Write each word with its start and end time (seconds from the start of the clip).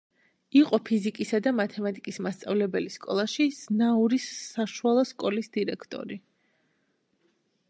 იყო 0.59 0.77
ფიზიკისა 0.89 1.39
და 1.47 1.53
მათემატიკის 1.57 2.17
მასწავლებელი 2.29 2.95
სკოლაში, 2.95 3.49
ზნაურის 3.61 4.27
საშუალო 4.49 5.05
სკოლის 5.15 5.55
დირექტორი. 5.59 6.23